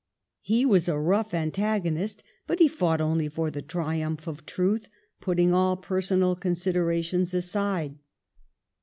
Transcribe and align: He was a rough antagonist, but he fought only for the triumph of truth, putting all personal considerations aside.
He 0.41 0.65
was 0.65 0.87
a 0.87 0.97
rough 0.97 1.31
antagonist, 1.31 2.23
but 2.47 2.57
he 2.57 2.67
fought 2.67 2.99
only 2.99 3.29
for 3.29 3.51
the 3.51 3.61
triumph 3.61 4.25
of 4.25 4.47
truth, 4.47 4.87
putting 5.19 5.53
all 5.53 5.77
personal 5.77 6.35
considerations 6.35 7.35
aside. 7.35 7.99